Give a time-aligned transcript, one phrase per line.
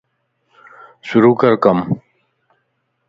[1.07, 1.77] شروع ڪر ڪم